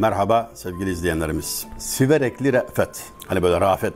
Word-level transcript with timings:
Merhaba 0.00 0.50
sevgili 0.54 0.90
izleyenlerimiz. 0.90 1.66
Siverekli 1.78 2.52
Re'fet. 2.52 3.04
Hani 3.26 3.42
böyle 3.42 3.60
rafet 3.60 3.94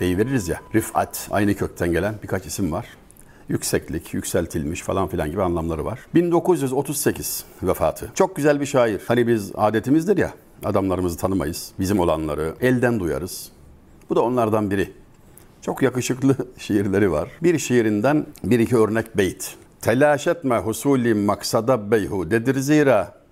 deyiveririz 0.00 0.48
ya. 0.48 0.60
Rifat 0.74 1.28
aynı 1.30 1.54
kökten 1.54 1.92
gelen 1.92 2.14
birkaç 2.22 2.46
isim 2.46 2.72
var. 2.72 2.86
Yükseklik, 3.48 4.14
yükseltilmiş 4.14 4.82
falan 4.82 5.08
filan 5.08 5.30
gibi 5.30 5.42
anlamları 5.42 5.84
var. 5.84 6.00
1938 6.14 7.44
vefatı. 7.62 8.10
Çok 8.14 8.36
güzel 8.36 8.60
bir 8.60 8.66
şair. 8.66 9.00
Hani 9.08 9.26
biz 9.26 9.52
adetimizdir 9.54 10.16
ya 10.16 10.32
adamlarımızı 10.64 11.18
tanımayız. 11.18 11.72
Bizim 11.78 12.00
olanları 12.00 12.54
elden 12.60 13.00
duyarız. 13.00 13.48
Bu 14.10 14.16
da 14.16 14.22
onlardan 14.22 14.70
biri. 14.70 14.92
Çok 15.62 15.82
yakışıklı 15.82 16.36
şiirleri 16.58 17.12
var. 17.12 17.28
Bir 17.42 17.58
şiirinden 17.58 18.26
bir 18.44 18.58
iki 18.58 18.76
örnek 18.76 19.16
beyt. 19.16 19.54
Telaş 19.80 20.26
etme 20.26 20.58
husuli 20.58 21.14
maksada 21.14 21.90
beyhudedir 21.90 22.58
zira 22.58 23.25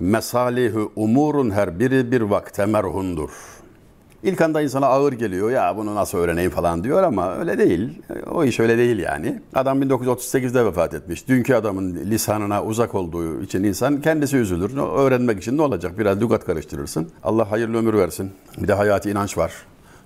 mesalihu 0.00 0.92
umurun 0.96 1.50
her 1.50 1.78
biri 1.78 2.12
bir 2.12 2.20
vakte 2.20 2.66
merhundur. 2.66 3.30
İlk 4.22 4.40
anda 4.40 4.62
insana 4.62 4.86
ağır 4.86 5.12
geliyor 5.12 5.50
ya 5.50 5.76
bunu 5.76 5.94
nasıl 5.94 6.18
öğreneyim 6.18 6.50
falan 6.50 6.84
diyor 6.84 7.02
ama 7.02 7.34
öyle 7.34 7.58
değil. 7.58 8.02
O 8.30 8.44
iş 8.44 8.60
öyle 8.60 8.78
değil 8.78 8.98
yani. 8.98 9.40
Adam 9.54 9.82
1938'de 9.82 10.64
vefat 10.66 10.94
etmiş. 10.94 11.28
Dünkü 11.28 11.54
adamın 11.54 11.94
lisanına 11.94 12.64
uzak 12.64 12.94
olduğu 12.94 13.42
için 13.42 13.64
insan 13.64 14.00
kendisi 14.00 14.36
üzülür. 14.36 14.76
Öğrenmek 14.76 15.38
için 15.38 15.58
ne 15.58 15.62
olacak? 15.62 15.98
Biraz 15.98 16.20
lügat 16.20 16.44
karıştırırsın. 16.44 17.10
Allah 17.22 17.50
hayırlı 17.50 17.78
ömür 17.78 17.94
versin. 17.94 18.30
Bir 18.58 18.68
de 18.68 18.72
hayati 18.72 19.10
inanç 19.10 19.38
var. 19.38 19.52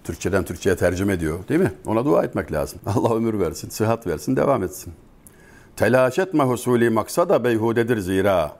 Türkçeden 0.04 0.44
Türkçe'ye 0.44 0.76
tercüme 0.76 1.12
ediyor 1.12 1.38
değil 1.48 1.60
mi? 1.60 1.72
Ona 1.86 2.04
dua 2.04 2.24
etmek 2.24 2.52
lazım. 2.52 2.80
Allah 2.86 3.16
ömür 3.16 3.40
versin, 3.40 3.68
sıhhat 3.68 4.06
versin, 4.06 4.36
devam 4.36 4.62
etsin. 4.62 4.92
Telaş 5.76 6.18
etme 6.18 6.44
husulü 6.44 6.90
maksada 6.90 7.44
beyhudedir 7.44 7.98
zira. 7.98 8.59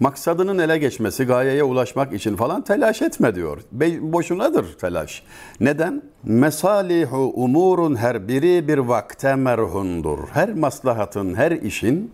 Maksadının 0.00 0.58
ele 0.58 0.78
geçmesi, 0.78 1.24
gayeye 1.24 1.64
ulaşmak 1.64 2.12
için 2.12 2.36
falan 2.36 2.62
telaş 2.62 3.02
etme 3.02 3.34
diyor. 3.34 3.58
Be- 3.72 4.12
boşunadır 4.12 4.78
telaş. 4.78 5.22
Neden? 5.60 6.02
Mesalihu 6.24 7.32
umurun 7.34 7.96
her 7.96 8.28
biri 8.28 8.68
bir 8.68 8.78
vakte 8.78 9.34
merhundur. 9.34 10.18
Her 10.32 10.54
maslahatın, 10.54 11.34
her 11.34 11.50
işin 11.52 12.12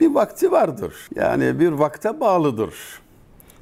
bir 0.00 0.14
vakti 0.14 0.52
vardır. 0.52 0.94
Yani 1.14 1.60
bir 1.60 1.72
vakte 1.72 2.20
bağlıdır. 2.20 2.74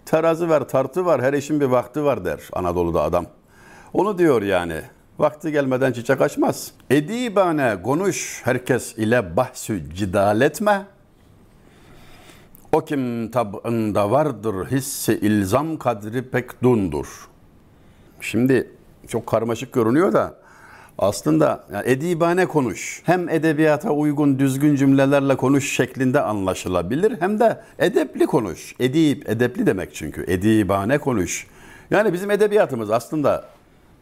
Terazi 0.06 0.48
var, 0.48 0.68
tartı 0.68 1.06
var, 1.06 1.22
her 1.22 1.32
işin 1.32 1.60
bir 1.60 1.66
vakti 1.66 2.04
var 2.04 2.24
der 2.24 2.40
Anadolu'da 2.52 3.02
adam. 3.02 3.26
Onu 3.92 4.18
diyor 4.18 4.42
yani. 4.42 4.80
Vakti 5.18 5.52
gelmeden 5.52 5.92
çiçek 5.92 6.20
açmaz. 6.20 6.72
Edibane 6.90 7.82
konuş 7.82 8.40
herkes 8.44 8.98
ile 8.98 9.36
bahsü 9.36 9.94
cidal 9.94 10.40
etme. 10.40 10.86
O 12.74 12.84
kim 12.84 13.30
tabında 13.30 14.10
vardır 14.10 14.66
hissi 14.70 15.12
ilzam 15.12 15.76
kadri 15.78 16.22
pek 16.22 16.62
dundur. 16.62 17.06
Şimdi 18.20 18.70
çok 19.08 19.26
karmaşık 19.26 19.72
görünüyor 19.72 20.12
da 20.12 20.34
aslında 20.98 21.64
yani 21.72 21.90
edibane 21.90 22.46
konuş. 22.46 23.02
Hem 23.04 23.28
edebiyata 23.28 23.90
uygun 23.90 24.38
düzgün 24.38 24.76
cümlelerle 24.76 25.36
konuş 25.36 25.72
şeklinde 25.76 26.20
anlaşılabilir 26.20 27.20
hem 27.20 27.40
de 27.40 27.60
edepli 27.78 28.26
konuş. 28.26 28.74
Edip, 28.80 29.28
edepli 29.28 29.66
demek 29.66 29.94
çünkü. 29.94 30.24
Edibane 30.28 30.98
konuş. 30.98 31.46
Yani 31.90 32.12
bizim 32.12 32.30
edebiyatımız 32.30 32.90
aslında 32.90 33.44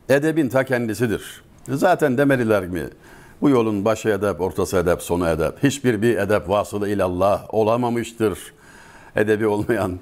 edebin 0.08 0.48
ta 0.48 0.64
kendisidir. 0.64 1.42
Zaten 1.68 2.18
demeliler 2.18 2.66
mi? 2.66 2.82
Bu 3.40 3.50
yolun 3.50 3.84
başı 3.84 4.08
edep, 4.08 4.40
ortası 4.40 4.76
edep, 4.76 5.02
sonu 5.02 5.28
edep. 5.28 5.62
Hiçbir 5.62 6.02
bir 6.02 6.16
edep 6.16 6.48
vasılı 6.48 6.88
ilallah 6.88 7.54
olamamıştır. 7.54 8.38
Edebi 9.16 9.46
olmayan. 9.46 9.98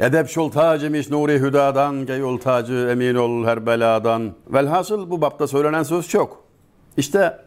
Edep 0.00 0.28
şul 0.28 0.50
tacimiş 0.50 1.10
nuri 1.10 1.40
hüdadan, 1.40 2.06
geyul 2.06 2.38
tacı 2.38 2.88
emin 2.92 3.14
ol 3.14 3.46
her 3.46 3.66
beladan. 3.66 4.32
Velhasıl 4.52 5.10
bu 5.10 5.20
bapta 5.20 5.46
söylenen 5.46 5.82
söz 5.82 6.08
çok. 6.08 6.44
İşte 6.96 7.38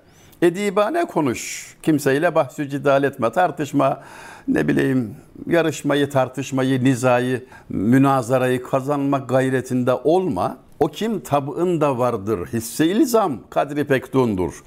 edibane 0.41 1.05
konuş. 1.05 1.75
Kimseyle 1.83 2.35
bahsü 2.35 2.69
cidal 2.69 3.03
etme, 3.03 3.31
tartışma, 3.31 4.03
ne 4.47 4.67
bileyim 4.67 5.15
yarışmayı, 5.47 6.09
tartışmayı, 6.09 6.83
nizayı, 6.83 7.45
münazarayı 7.69 8.63
kazanmak 8.63 9.29
gayretinde 9.29 9.93
olma. 9.93 10.57
O 10.79 10.87
kim 10.87 11.19
tabında 11.19 11.97
vardır, 11.97 12.47
hisse 12.53 12.87
ilzam, 12.87 13.39
kadri 13.49 13.83
pektundur. 13.83 14.63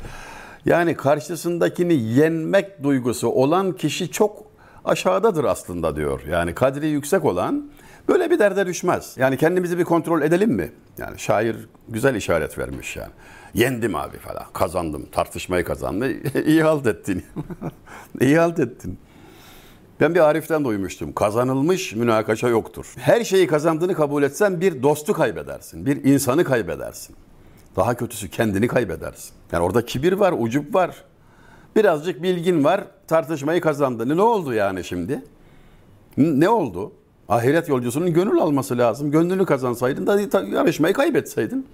Yani 0.64 0.94
karşısındakini 0.94 1.94
yenmek 1.94 2.82
duygusu 2.82 3.28
olan 3.28 3.72
kişi 3.72 4.10
çok 4.10 4.53
aşağıdadır 4.84 5.44
aslında 5.44 5.96
diyor. 5.96 6.20
Yani 6.30 6.54
kadri 6.54 6.86
yüksek 6.88 7.24
olan 7.24 7.70
böyle 8.08 8.30
bir 8.30 8.38
derde 8.38 8.66
düşmez. 8.66 9.14
Yani 9.16 9.36
kendimizi 9.36 9.78
bir 9.78 9.84
kontrol 9.84 10.22
edelim 10.22 10.50
mi? 10.50 10.72
Yani 10.98 11.18
şair 11.18 11.56
güzel 11.88 12.14
işaret 12.14 12.58
vermiş 12.58 12.96
yani. 12.96 13.12
Yendim 13.54 13.94
abi 13.94 14.18
falan, 14.18 14.44
kazandım, 14.52 15.06
tartışmayı 15.12 15.64
kazandım. 15.64 16.12
İyi 16.46 16.62
halt 16.62 16.86
ettin. 16.86 17.24
İyi 18.20 18.38
halt 18.38 18.58
ettin. 18.58 18.98
Ben 20.00 20.14
bir 20.14 20.20
Arif'ten 20.20 20.64
duymuştum. 20.64 21.12
Kazanılmış 21.12 21.94
münakaşa 21.94 22.48
yoktur. 22.48 22.94
Her 22.96 23.24
şeyi 23.24 23.46
kazandığını 23.46 23.94
kabul 23.94 24.22
etsen 24.22 24.60
bir 24.60 24.82
dostu 24.82 25.12
kaybedersin. 25.12 25.86
Bir 25.86 26.04
insanı 26.04 26.44
kaybedersin. 26.44 27.16
Daha 27.76 27.94
kötüsü 27.94 28.30
kendini 28.30 28.68
kaybedersin. 28.68 29.34
Yani 29.52 29.64
orada 29.64 29.86
kibir 29.86 30.12
var, 30.12 30.34
ucup 30.38 30.74
var. 30.74 31.04
Birazcık 31.76 32.22
bilgin 32.22 32.64
var, 32.64 32.84
tartışmayı 33.06 33.60
kazandın. 33.60 34.16
Ne 34.16 34.22
oldu 34.22 34.54
yani 34.54 34.84
şimdi? 34.84 35.22
Ne 36.16 36.48
oldu? 36.48 36.92
Ahiret 37.28 37.68
yolcusunun 37.68 38.12
gönül 38.12 38.38
alması 38.38 38.78
lazım. 38.78 39.10
Gönlünü 39.10 39.46
kazansaydın 39.46 40.06
da 40.06 40.40
yarışmayı 40.40 40.94
kaybetseydin. 40.94 41.66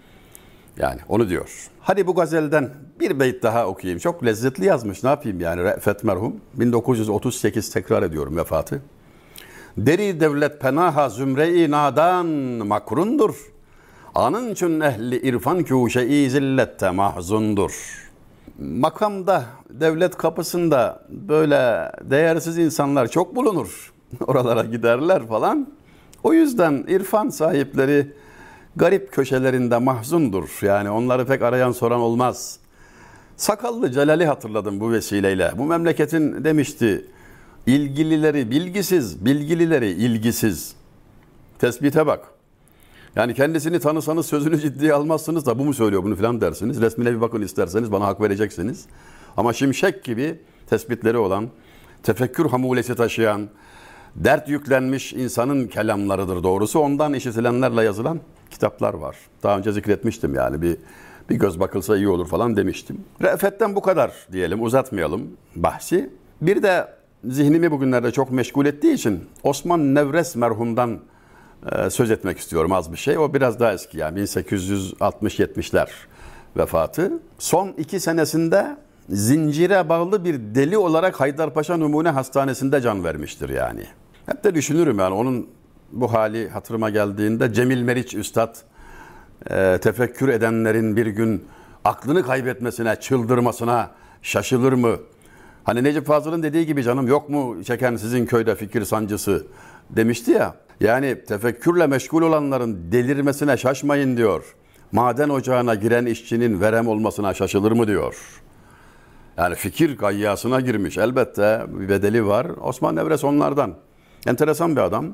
Yani 0.79 1.01
onu 1.09 1.29
diyor. 1.29 1.71
Hadi 1.81 2.07
bu 2.07 2.15
gazelden 2.15 2.71
bir 3.01 3.21
beyt 3.21 3.43
daha 3.43 3.67
okuyayım. 3.67 3.99
Çok 3.99 4.25
lezzetli 4.25 4.65
yazmış. 4.65 5.03
Ne 5.03 5.11
yapayım 5.11 5.41
yani 5.41 5.65
Re'fet 5.65 6.05
merhum. 6.05 6.37
1938 6.55 7.71
tekrar 7.71 8.03
ediyorum 8.03 8.37
vefatı. 8.37 8.83
Deri 9.77 10.21
devlet 10.21 10.61
penaha 10.61 11.09
zümre-i 11.09 11.71
nadan 11.71 12.27
makrundur. 12.67 13.53
Anın 14.15 14.55
çün 14.55 14.81
ehli 14.81 15.21
irfan 15.29 15.65
kûşe-i 15.65 16.31
zillette 16.31 16.91
mahzundur. 16.91 18.10
Makamda, 18.61 19.45
devlet 19.71 20.17
kapısında 20.17 21.03
böyle 21.09 21.93
değersiz 22.03 22.59
insanlar 22.59 23.09
çok 23.09 23.37
bulunur. 23.37 23.93
Oralara 24.27 24.65
giderler 24.65 25.27
falan. 25.27 25.69
O 26.23 26.33
yüzden 26.33 26.85
irfan 26.89 27.29
sahipleri 27.29 28.13
garip 28.77 29.13
köşelerinde 29.13 29.79
mahzundur. 29.79 30.59
Yani 30.63 30.91
onları 30.91 31.27
pek 31.27 31.43
arayan 31.43 31.73
soran 31.73 32.01
olmaz. 32.01 32.59
Sakallı 33.37 33.93
Celal'i 33.93 34.27
hatırladım 34.27 34.81
bu 34.81 34.93
vesileyle. 34.93 35.53
Bu 35.59 35.65
memleketin 35.65 36.45
demişti 36.45 37.05
ilgilileri 37.67 38.51
bilgisiz, 38.51 39.25
bilgilileri 39.25 39.91
ilgisiz. 39.91 40.75
Tespite 41.59 42.07
bak. 42.07 42.40
Yani 43.17 43.35
kendisini 43.35 43.81
tanısanız 43.81 44.27
sözünü 44.27 44.61
ciddiye 44.61 44.95
almazsınız 44.95 45.47
da 45.47 45.59
bu 45.59 45.65
mu 45.65 45.75
söylüyor 45.75 46.05
bunu 46.05 46.17
falan 46.17 46.41
dersiniz. 46.41 46.81
Resmine 46.81 47.13
bir 47.13 47.21
bakın 47.21 47.43
isterseniz 47.43 47.93
bana 47.93 48.07
hak 48.07 48.21
vereceksiniz. 48.21 48.85
Ama 49.37 49.53
şimşek 49.53 50.05
gibi 50.05 50.41
tespitleri 50.67 51.19
olan, 51.19 51.49
tefekkür 52.03 52.47
hamulesi 52.47 52.95
taşıyan, 52.95 53.49
dert 54.17 54.49
yüklenmiş 54.49 55.13
insanın 55.13 55.67
kelamlarıdır 55.67 56.43
doğrusu. 56.43 56.79
Ondan 56.79 57.15
işitilenlerle 57.15 57.83
yazılan 57.83 58.21
kitaplar 58.51 58.95
var. 58.95 59.17
Daha 59.43 59.59
önce 59.59 59.73
zikretmiştim 59.73 60.35
yani 60.35 60.63
bir 60.63 60.77
bir 61.31 61.37
göz 61.37 61.61
bakılsa 61.61 61.97
iyi 61.97 62.09
olur 62.09 62.29
falan 62.29 62.57
demiştim. 62.57 63.05
Re'fetten 63.23 63.77
bu 63.77 63.83
kadar 63.83 64.13
diyelim 64.33 64.63
uzatmayalım 64.63 65.23
bahsi. 65.57 66.11
Bir 66.43 66.63
de 66.63 66.89
zihnimi 67.25 67.71
bugünlerde 67.71 68.11
çok 68.11 68.31
meşgul 68.31 68.67
ettiği 68.67 68.95
için 68.95 69.21
Osman 69.43 69.95
Nevres 69.95 70.37
merhumdan 70.37 71.01
söz 71.91 72.11
etmek 72.11 72.39
istiyorum 72.39 72.73
az 72.73 72.93
bir 72.93 72.97
şey. 72.97 73.19
O 73.19 73.35
biraz 73.35 73.61
daha 73.61 73.73
eski 73.73 73.99
yani 73.99 74.21
1860-70'ler 74.21 75.89
vefatı. 76.57 77.13
Son 77.39 77.69
iki 77.69 78.01
senesinde 78.01 78.77
zincire 79.09 79.89
bağlı 79.89 80.25
bir 80.25 80.41
deli 80.55 80.79
olarak 80.79 81.21
Haydarpaşa 81.21 81.77
Numune 81.77 82.09
Hastanesi'nde 82.09 82.81
can 82.81 83.05
vermiştir 83.05 83.49
yani. 83.49 83.85
Hep 84.27 84.45
de 84.45 84.55
düşünürüm 84.55 84.99
yani 84.99 85.15
onun 85.15 85.47
bu 85.93 86.13
hali 86.13 86.49
hatırıma 86.49 86.91
geldiğinde 86.91 87.53
Cemil 87.53 87.83
Meriç 87.83 88.15
Üstad 88.15 88.57
e, 89.51 89.79
tefekkür 89.83 90.29
edenlerin 90.29 90.97
bir 90.97 91.07
gün 91.07 91.45
aklını 91.85 92.23
kaybetmesine, 92.23 92.97
çıldırmasına 92.97 93.91
şaşılır 94.23 94.73
mı? 94.73 94.97
Hani 95.65 95.85
Necip 95.85 96.07
Fazıl'ın 96.07 96.43
dediği 96.43 96.67
gibi 96.67 96.83
canım 96.83 97.09
yok 97.09 97.29
mu 97.29 97.65
çeken 97.65 97.97
sizin 97.97 98.27
köyde 98.27 98.55
fikir 98.55 98.85
sancısı 98.85 99.47
demişti 99.91 100.31
ya. 100.31 100.55
Yani 100.81 101.25
tefekkürle 101.25 101.87
meşgul 101.87 102.23
olanların 102.23 102.93
delirmesine 102.93 103.57
şaşmayın 103.57 104.17
diyor. 104.17 104.55
Maden 104.93 105.29
ocağına 105.29 105.75
giren 105.75 106.07
işçinin 106.07 106.61
verem 106.61 106.89
olmasına 106.89 107.35
şaşılır 107.35 107.73
mı 107.73 107.87
diyor. 107.87 108.17
Yani 109.37 109.55
fikir 109.55 109.99
gayyasına 109.99 110.61
girmiş. 110.61 110.99
Elbette 110.99 111.67
bir 111.69 111.89
bedeli 111.89 112.27
var. 112.27 112.47
Osman 112.61 112.97
Nevres 112.97 113.25
onlardan. 113.25 113.75
Enteresan 114.27 114.77
bir 114.77 114.81
adam. 114.81 115.07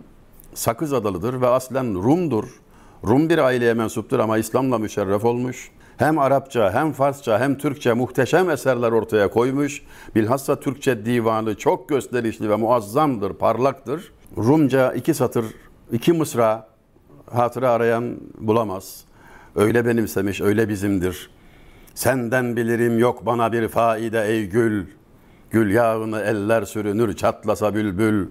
Sakız 0.54 0.92
Adalıdır 0.92 1.40
ve 1.40 1.46
aslen 1.46 1.94
Rum'dur. 1.94 2.44
Rum 3.06 3.28
bir 3.28 3.38
aileye 3.38 3.74
mensuptur 3.74 4.18
ama 4.18 4.38
İslam'la 4.38 4.78
müşerref 4.78 5.24
olmuş. 5.24 5.70
Hem 5.96 6.18
Arapça 6.18 6.72
hem 6.72 6.92
Farsça 6.92 7.40
hem 7.40 7.58
Türkçe 7.58 7.92
muhteşem 7.92 8.50
eserler 8.50 8.92
ortaya 8.92 9.30
koymuş. 9.30 9.82
Bilhassa 10.14 10.60
Türkçe 10.60 11.06
divanı 11.06 11.54
çok 11.54 11.88
gösterişli 11.88 12.50
ve 12.50 12.56
muazzamdır, 12.56 13.32
parlaktır. 13.32 14.12
Rumca 14.36 14.92
iki 14.92 15.14
satır, 15.14 15.44
iki 15.92 16.12
mısra 16.12 16.68
hatıra 17.32 17.70
arayan 17.70 18.16
bulamaz. 18.38 19.04
Öyle 19.56 19.86
benimsemiş, 19.86 20.40
öyle 20.40 20.68
bizimdir. 20.68 21.30
Senden 21.94 22.56
bilirim 22.56 22.98
yok 22.98 23.26
bana 23.26 23.52
bir 23.52 23.68
faide 23.68 24.24
ey 24.24 24.46
gül. 24.46 24.86
Gül 25.50 25.74
yağını 25.74 26.20
eller 26.20 26.62
sürünür 26.62 27.16
çatlasa 27.16 27.74
bülbül. 27.74 28.26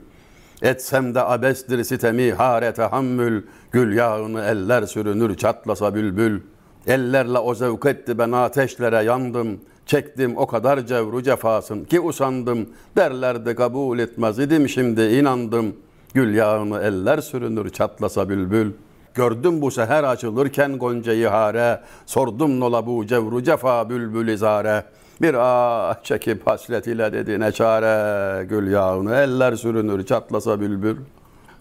Etsem 0.61 1.15
de 1.15 1.21
abestir 1.21 1.83
sitemi 1.83 2.31
hare 2.31 2.73
tahammül. 2.73 3.43
Gül 3.71 3.95
yağını 3.95 4.41
eller 4.41 4.83
sürünür 4.83 5.37
çatlasa 5.37 5.95
bülbül. 5.95 6.41
Ellerle 6.87 7.37
o 7.39 7.55
zevk 7.55 7.85
etti 7.85 8.17
ben 8.17 8.31
ateşlere 8.31 9.03
yandım. 9.03 9.59
Çektim 9.85 10.37
o 10.37 10.47
kadar 10.47 10.85
cevru 10.85 11.23
cefasın 11.23 11.83
ki 11.85 11.99
usandım. 11.99 12.69
Derlerdi 12.95 13.55
kabul 13.55 13.99
etmez 13.99 14.39
idim 14.39 14.69
şimdi 14.69 15.01
inandım. 15.01 15.75
Gül 16.15 16.35
yağını 16.35 16.79
eller 16.79 17.21
sürünür 17.21 17.69
çatlasa 17.69 18.29
bülbül. 18.29 18.71
Gördüm 19.13 19.61
bu 19.61 19.71
seher 19.71 20.03
açılırken 20.03 20.77
goncayı 20.77 21.27
hare. 21.27 21.81
Sordum 22.05 22.59
nola 22.59 22.85
bu 22.87 23.07
cevru 23.07 23.43
cefa 23.43 23.89
bülbül 23.89 24.27
izare. 24.27 24.83
Bir 25.21 25.35
ah 25.39 26.03
çekip 26.03 26.47
hasret 26.47 26.87
ile 26.87 27.13
dedi 27.13 27.39
ne 27.39 27.51
çare. 27.51 28.45
Gül 28.45 28.71
yağını 28.71 29.15
eller 29.15 29.55
sürünür 29.55 30.05
çatlasa 30.05 30.59
bülbül. 30.59 30.97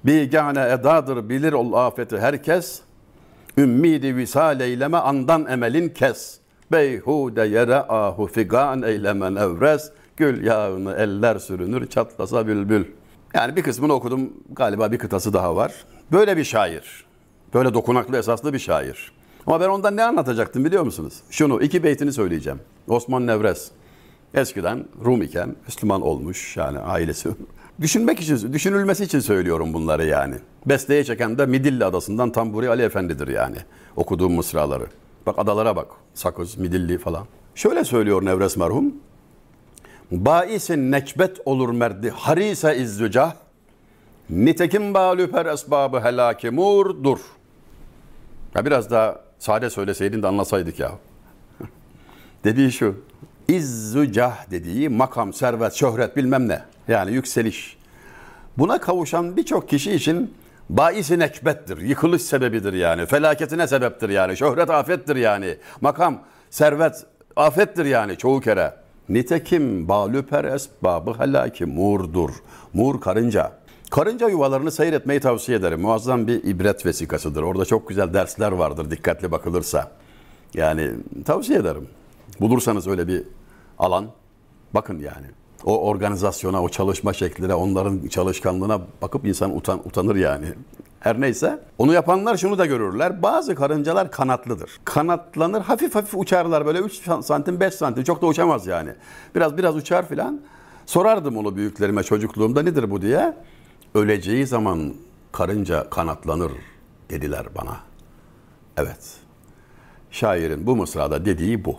Bigane 0.04 0.68
edadır 0.70 1.28
bilir 1.28 1.52
ol 1.52 1.72
afeti 1.72 2.18
herkes. 2.18 2.80
Ümmidi 3.58 4.16
visal 4.16 4.60
eyleme 4.60 4.96
andan 4.96 5.46
emelin 5.46 5.88
kes. 5.88 6.38
Beyhude 6.72 7.42
yere 7.42 7.76
ahu 7.76 8.26
figan 8.26 8.82
eyleme 8.82 9.34
nevres. 9.34 9.92
Gül 10.16 10.44
yağını 10.44 10.94
eller 10.94 11.38
sürünür 11.38 11.86
çatlasa 11.86 12.46
bülbül. 12.46 12.84
Yani 13.34 13.56
bir 13.56 13.62
kısmını 13.62 13.92
okudum. 13.92 14.32
Galiba 14.50 14.92
bir 14.92 14.98
kıtası 14.98 15.32
daha 15.32 15.56
var. 15.56 15.72
Böyle 16.12 16.36
bir 16.36 16.44
şair. 16.44 17.04
Böyle 17.54 17.74
dokunaklı 17.74 18.18
esaslı 18.18 18.52
bir 18.52 18.58
şair. 18.58 19.12
Ama 19.46 19.60
ben 19.60 19.68
ondan 19.68 19.96
ne 19.96 20.04
anlatacaktım 20.04 20.64
biliyor 20.64 20.82
musunuz? 20.82 21.14
Şunu 21.30 21.62
iki 21.62 21.84
beytini 21.84 22.12
söyleyeceğim. 22.12 22.60
Osman 22.88 23.26
Nevres. 23.26 23.70
Eskiden 24.34 24.84
Rum 25.04 25.22
iken 25.22 25.56
Müslüman 25.66 26.02
olmuş 26.02 26.56
yani 26.56 26.78
ailesi. 26.78 27.28
Düşünmek 27.80 28.20
için, 28.20 28.52
düşünülmesi 28.52 29.04
için 29.04 29.20
söylüyorum 29.20 29.72
bunları 29.74 30.04
yani. 30.06 30.34
Besteye 30.66 31.04
çeken 31.04 31.38
de 31.38 31.46
Midilli 31.46 31.84
Adası'ndan 31.84 32.32
Tamburi 32.32 32.68
Ali 32.68 32.82
Efendi'dir 32.82 33.28
yani. 33.28 33.56
Okuduğum 33.96 34.32
mısraları. 34.32 34.86
Bak 35.26 35.38
adalara 35.38 35.76
bak. 35.76 35.86
Sakız, 36.14 36.58
Midilli 36.58 36.98
falan. 36.98 37.26
Şöyle 37.54 37.84
söylüyor 37.84 38.24
Nevres 38.24 38.56
merhum. 38.56 38.94
Baisin 40.10 40.90
nekbet 40.90 41.40
olur 41.44 41.68
merdi 41.68 42.10
harise 42.10 42.76
izzücah. 42.76 43.34
Nitekim 44.30 44.94
balüper 44.94 45.46
esbabı 45.46 46.00
helaki 46.00 46.50
murdur. 46.50 47.18
Ya 48.54 48.66
biraz 48.66 48.90
daha 48.90 49.20
sade 49.38 49.70
söyleseydin 49.70 50.22
de 50.22 50.26
anlasaydık 50.26 50.78
ya. 50.78 50.92
dediği 52.44 52.72
şu. 52.72 53.04
İzzücah 53.48 54.50
dediği 54.50 54.88
makam, 54.88 55.32
servet, 55.32 55.74
şöhret 55.74 56.16
bilmem 56.16 56.48
ne. 56.48 56.62
Yani 56.88 57.12
yükseliş. 57.12 57.76
Buna 58.58 58.80
kavuşan 58.80 59.36
birçok 59.36 59.68
kişi 59.68 59.92
için 59.92 60.34
baisi 60.70 61.18
nekbettir. 61.18 61.80
Yıkılış 61.80 62.22
sebebidir 62.22 62.72
yani. 62.72 63.06
Felaketine 63.06 63.66
sebeptir 63.66 64.08
yani. 64.08 64.36
Şöhret 64.36 64.70
afettir 64.70 65.16
yani. 65.16 65.56
Makam, 65.80 66.22
servet 66.50 67.06
afettir 67.36 67.84
yani 67.84 68.16
çoğu 68.16 68.40
kere. 68.40 68.83
Nitekim 69.08 69.88
balüper 69.88 70.44
esbabı 70.44 71.12
helaki 71.18 71.64
murdur. 71.66 72.30
Mur 72.74 73.00
karınca. 73.00 73.52
Karınca 73.90 74.28
yuvalarını 74.28 74.70
seyretmeyi 74.70 75.20
tavsiye 75.20 75.58
ederim. 75.58 75.80
Muazzam 75.80 76.26
bir 76.26 76.44
ibret 76.44 76.86
vesikasıdır. 76.86 77.42
Orada 77.42 77.64
çok 77.64 77.88
güzel 77.88 78.14
dersler 78.14 78.52
vardır 78.52 78.90
dikkatli 78.90 79.32
bakılırsa. 79.32 79.90
Yani 80.54 80.90
tavsiye 81.24 81.58
ederim. 81.58 81.88
Bulursanız 82.40 82.86
öyle 82.86 83.08
bir 83.08 83.22
alan 83.78 84.06
bakın 84.74 84.98
yani. 84.98 85.26
O 85.64 85.88
organizasyona, 85.88 86.62
o 86.62 86.68
çalışma 86.68 87.12
şekline, 87.12 87.54
onların 87.54 88.08
çalışkanlığına 88.08 88.80
bakıp 89.02 89.26
insan 89.26 89.56
utan, 89.56 89.78
utanır 89.86 90.16
yani. 90.16 90.46
Her 91.04 91.20
neyse 91.20 91.58
onu 91.78 91.92
yapanlar 91.92 92.36
şunu 92.36 92.58
da 92.58 92.66
görürler. 92.66 93.22
Bazı 93.22 93.54
karıncalar 93.54 94.10
kanatlıdır. 94.10 94.70
Kanatlanır 94.84 95.60
hafif 95.60 95.94
hafif 95.94 96.14
uçarlar 96.14 96.66
böyle 96.66 96.78
3 96.78 97.02
santim 97.24 97.60
5 97.60 97.74
santim 97.74 98.04
çok 98.04 98.22
da 98.22 98.26
uçamaz 98.26 98.66
yani. 98.66 98.90
Biraz 99.34 99.58
biraz 99.58 99.76
uçar 99.76 100.08
filan. 100.08 100.40
Sorardım 100.86 101.36
onu 101.36 101.56
büyüklerime 101.56 102.02
çocukluğumda 102.02 102.62
nedir 102.62 102.90
bu 102.90 103.02
diye. 103.02 103.36
Öleceği 103.94 104.46
zaman 104.46 104.94
karınca 105.32 105.90
kanatlanır 105.90 106.52
dediler 107.10 107.46
bana. 107.56 107.76
Evet. 108.76 109.16
Şairin 110.10 110.66
bu 110.66 110.76
mısrada 110.76 111.24
dediği 111.24 111.64
bu. 111.64 111.76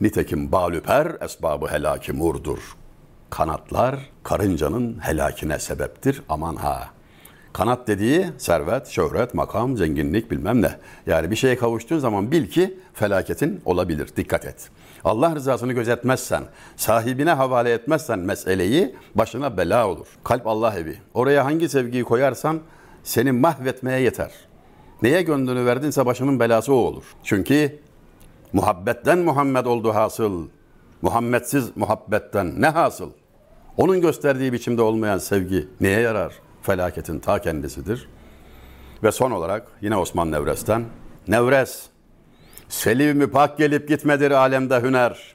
Nitekim 0.00 0.52
balüper 0.52 1.16
esbabı 1.20 1.66
helaki 1.66 2.12
murdur. 2.12 2.76
Kanatlar 3.30 4.10
karıncanın 4.22 4.98
helakine 5.00 5.58
sebeptir 5.58 6.22
aman 6.28 6.56
ha. 6.56 6.90
Kanat 7.52 7.88
dediği 7.88 8.26
servet, 8.38 8.86
şöhret, 8.88 9.34
makam, 9.34 9.76
zenginlik 9.76 10.30
bilmem 10.30 10.62
ne. 10.62 10.78
Yani 11.06 11.30
bir 11.30 11.36
şeye 11.36 11.56
kavuştuğun 11.56 11.98
zaman 11.98 12.32
bil 12.32 12.46
ki 12.46 12.78
felaketin 12.94 13.60
olabilir. 13.64 14.08
Dikkat 14.16 14.44
et. 14.44 14.70
Allah 15.04 15.34
rızasını 15.34 15.72
gözetmezsen, 15.72 16.42
sahibine 16.76 17.32
havale 17.32 17.72
etmezsen 17.72 18.18
meseleyi 18.18 18.94
başına 19.14 19.56
bela 19.56 19.88
olur. 19.88 20.06
Kalp 20.24 20.46
Allah 20.46 20.74
evi. 20.78 20.96
Oraya 21.14 21.44
hangi 21.44 21.68
sevgiyi 21.68 22.04
koyarsan 22.04 22.60
seni 23.02 23.32
mahvetmeye 23.32 24.00
yeter. 24.00 24.32
Neye 25.02 25.22
gönlünü 25.22 25.66
verdinse 25.66 26.06
başının 26.06 26.40
belası 26.40 26.74
o 26.74 26.76
olur. 26.76 27.04
Çünkü 27.24 27.78
muhabbetten 28.52 29.18
Muhammed 29.18 29.66
oldu 29.66 29.94
hasıl. 29.94 30.48
Muhammedsiz 31.02 31.76
muhabbetten 31.76 32.60
ne 32.60 32.68
hasıl? 32.68 33.10
Onun 33.76 34.00
gösterdiği 34.00 34.52
biçimde 34.52 34.82
olmayan 34.82 35.18
sevgi 35.18 35.68
neye 35.80 36.00
yarar? 36.00 36.32
Felaketin 36.62 37.18
ta 37.18 37.38
kendisidir. 37.38 38.08
Ve 39.02 39.12
son 39.12 39.30
olarak 39.30 39.66
yine 39.80 39.96
Osman 39.96 40.32
Nevres'ten. 40.32 40.84
Nevres, 41.28 41.86
selim 42.68 43.30
pak 43.30 43.58
gelip 43.58 43.88
gitmedir 43.88 44.30
alemde 44.30 44.82
hüner. 44.82 45.34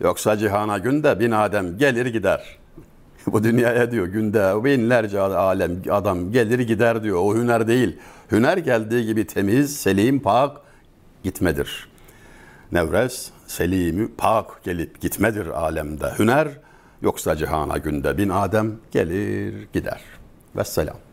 Yoksa 0.00 0.36
cihana 0.36 0.78
günde 0.78 1.20
bin 1.20 1.30
adem 1.30 1.78
gelir 1.78 2.06
gider. 2.06 2.58
Bu 3.26 3.44
dünyaya 3.44 3.90
diyor 3.90 4.06
günde 4.06 4.64
binlerce 4.64 5.20
alem 5.20 5.82
adam 5.90 6.32
gelir 6.32 6.58
gider 6.58 7.02
diyor. 7.02 7.18
O 7.20 7.34
hüner 7.34 7.68
değil. 7.68 7.98
Hüner 8.32 8.58
geldiği 8.58 9.06
gibi 9.06 9.26
temiz, 9.26 9.76
selim, 9.76 10.20
pak 10.20 10.60
gitmedir. 11.22 11.88
Nevres, 12.72 13.30
selimi 13.46 14.08
pak 14.18 14.64
gelip 14.64 15.00
gitmedir 15.00 15.46
alemde 15.46 16.12
hüner. 16.18 16.48
Yoksa 17.02 17.36
cihana 17.36 17.78
günde 17.78 18.18
bin 18.18 18.28
adem 18.28 18.76
gelir 18.90 19.68
gider. 19.72 20.00
والسلام 20.56 21.05